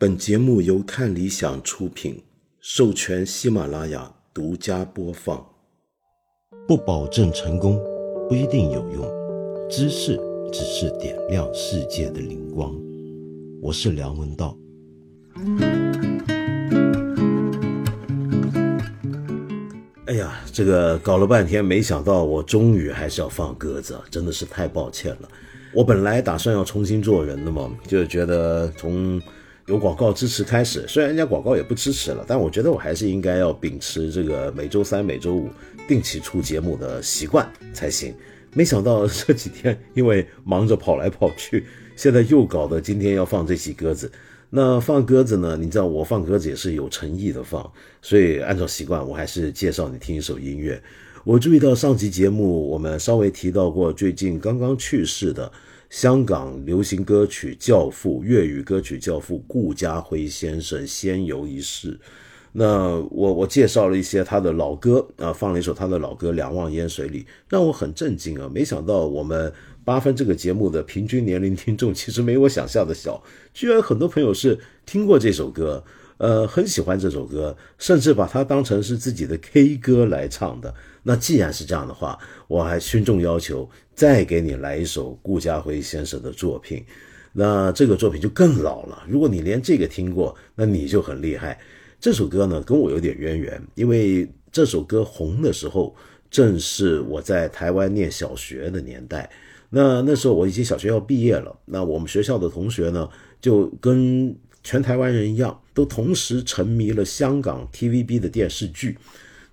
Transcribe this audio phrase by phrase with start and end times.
[0.00, 2.22] 本节目由看理想出品，
[2.58, 5.46] 授权喜马拉雅独家播放。
[6.66, 7.78] 不保证成功，
[8.26, 9.68] 不一定有用。
[9.68, 10.18] 知识
[10.50, 12.74] 只是点亮世界的灵光。
[13.60, 14.56] 我是梁文道。
[20.06, 25.28] 哎呀，这个搞了半天，没想到我终于还是要放鸽子，真的是太抱歉了。
[25.74, 29.20] 我本来打算要重新做人的嘛，就觉得从。
[29.70, 35.48] 有广告支持开始，虽然人家广告也不支持了，但我觉得我还是应该要秉持这个每周三、每周五
[35.86, 38.12] 定期出节目的习惯才行。
[38.52, 44.10] 没想到 这几天因为忙着跑来跑去，现在又搞得今天要放这期鸽子。
[44.50, 45.56] 那放鸽子呢？
[45.56, 50.82] 你知道我放鸽子也是有诚意的放，所以按照习惯，我还是介绍你听一首音乐。
[51.22, 55.52] 我注意到上集节目我们稍微提到过最近刚刚去世的。
[55.90, 61.98] 香港流行歌曲教父、粤语歌曲教父顾家辉先生先游一世。
[62.52, 68.48] 那我我介绍了一些他的老歌啊，放了一首他的老歌《两忘烟水里》，让我很震惊啊！
[68.52, 69.52] 没想到我们
[69.84, 75.84] 八分这个节目的平均年龄听众其实没我想象的小，居然很多朋友是听过这首歌。
[76.20, 80.72] 呃，很喜欢这首歌，甚至把它当成是自己的 K 歌来唱的。
[81.02, 86.84] 那既然是这样的话，我还群众要求再给你来一首顾嘉辉先生的作品。
[87.32, 89.02] 那这个作品就更老了。
[89.08, 91.58] 如果你连这个听过，那你就很厉害。
[91.98, 95.96] 这首歌呢，跟我有点渊源，因为这首歌红的时候
[96.30, 99.30] 正是我在台湾念小学的年代。
[99.70, 103.08] 那那时候我已经小学要毕业了，那我们学校的同学呢，
[103.40, 108.98] 就跟全台湾人一样，都同时沉迷了香港 TVB 的电视剧。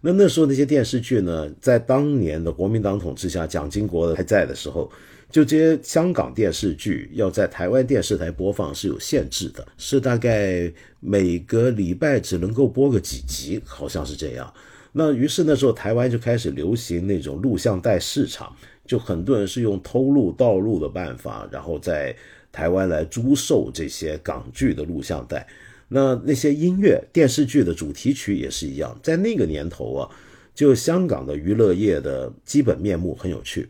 [0.01, 4.91] 那那时候那些电视剧呢，在当年的国民党统治下，蒋经国还在的时候，
[5.31, 14.53] 就这些香港电视剧要在台湾电视台播放是有限制的，是大概每个礼拜只能够播个几集，好像是这样。
[14.91, 22.15] 那于是那时候台湾就开始流行那种录像带市场，就很多人是用偷录盗录的办法，然后在。
[22.57, 25.47] 台湾来租售这些港剧的录像带，
[25.89, 28.99] 那那些音乐电视剧的主题曲也是一样。
[29.03, 30.09] 在那个年头啊，
[30.55, 33.69] 就香港的娱乐业的基本面目很有趣，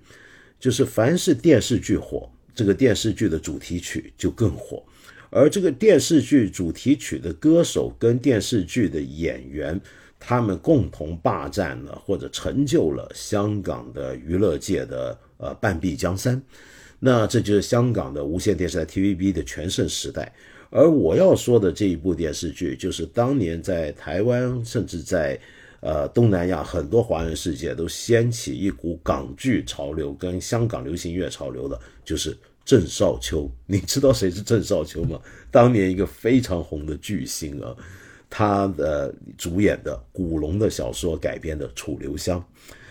[0.58, 4.82] 就是凡是电视剧火，这个电视剧的主题曲就更火，
[5.30, 9.78] 而这个电视剧主题曲的歌手跟电视剧的演员，
[10.18, 16.42] 他们共同霸占了或者成就了香港的娱乐界的呃半壁江山。
[17.00, 20.34] 那这就是香港的无线电视台 TVB 的全盛时代，
[20.72, 25.40] 而我要说的这一部电视剧，就是当年在台湾，甚至在
[25.80, 32.36] 呃东南亚很多华人世界都掀起一股港剧潮流跟香港流行乐潮流的，就是
[32.66, 33.48] 郑少秋。
[33.68, 35.22] 你知道谁是郑少秋吗？
[35.52, 37.76] 当年一个非常红的巨星啊，
[38.28, 42.40] 他的主演的古龙的小说改编的《楚留香》。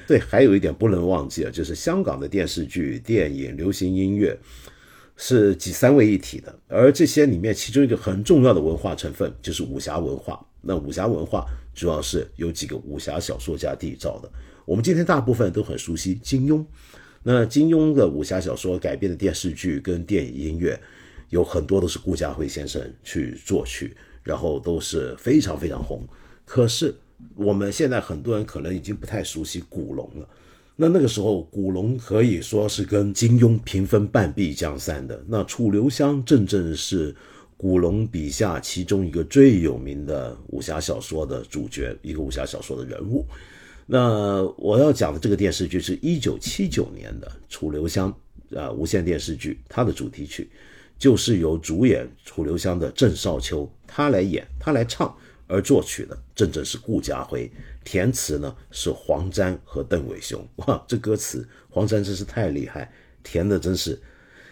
[0.06, 4.39] 对，还有一点不能忘记啊，就是香港的电视剧、电影、流行音乐
[5.17, 10.41] 是几三位一体的，而这些里面其中一个很重要的文化成分就是武侠文化。
[10.61, 11.44] 那武侠文化
[11.75, 14.31] 主要是由几个武侠小说家缔造的。
[14.65, 16.65] 我们今天大部分都很熟悉金庸，
[17.25, 20.81] 那金庸的武侠小说改编的电视剧跟电影音乐
[21.31, 26.06] 有很多都是顾嘉辉先生去作曲，然后都是非常非常红。
[26.44, 26.94] 可是。
[27.34, 30.28] 我们现在很多人可能已经不太熟悉古龙了，
[30.77, 35.22] 那那个时候古龙可以说是跟金庸平分半壁江山的。
[35.26, 37.15] 那楚留香正正是
[37.56, 43.25] 古龙笔下其中一个最有名的武侠小说的主角，一个武侠小说的人物。
[43.87, 48.15] 那我要讲的这个电视剧是一九七九年的楚留香
[48.55, 50.50] 啊无线电视剧，它的主题曲
[50.99, 55.16] 就是由主演楚留香的郑少秋他来演，他来唱。
[55.47, 57.51] 而作曲的正正是顾嘉辉，
[57.84, 60.47] 填词呢是黄沾和邓伟雄。
[60.57, 62.93] 哇，这歌词黄沾真是太厉害，
[63.23, 64.01] 填的真是，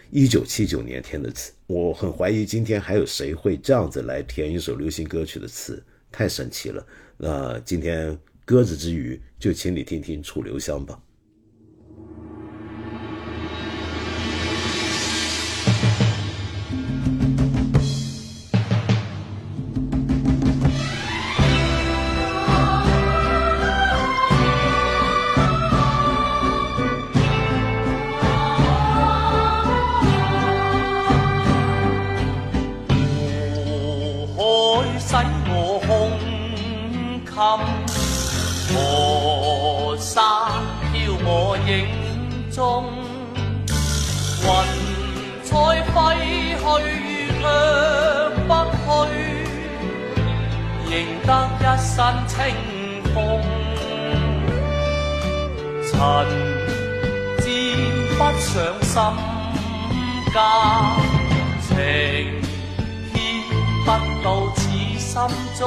[0.09, 1.51] 一九七九年填的词。
[1.67, 6.85] 我很怀疑今天还有谁会这样子来填一首流行歌曲的词，太神奇了。
[7.17, 11.01] 那今天鸽子之余，就请你听听楚留香吧。
[37.35, 37.41] 河
[39.99, 40.13] 沙
[40.93, 40.93] 飘
[41.25, 41.27] 我
[41.67, 41.69] 影
[42.49, 42.55] 中，
[44.41, 44.47] 云
[45.43, 45.51] 彩
[45.91, 45.93] 挥
[46.55, 46.63] 去，
[47.41, 47.43] 却
[48.47, 48.49] 不
[48.79, 48.87] 去。
[50.87, 50.91] 赢
[51.25, 51.29] 得
[51.59, 51.93] 一身
[52.25, 52.33] 清
[53.13, 53.13] 风。
[55.91, 55.93] 尘
[57.39, 57.45] 知
[58.17, 58.47] 不上
[58.81, 58.93] 心
[60.31, 60.35] 间，
[61.67, 61.69] 情
[63.13, 63.13] 牵
[63.83, 63.87] 不
[64.23, 64.59] 到此
[64.97, 65.11] 心
[65.59, 65.63] 中。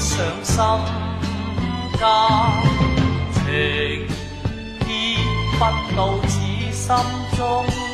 [0.00, 0.56] 上心
[1.98, 2.08] 间，
[3.34, 3.44] 情
[4.86, 4.88] 牽
[5.58, 5.60] 不
[5.94, 6.32] 到此
[6.72, 6.96] 心
[7.36, 7.89] 中。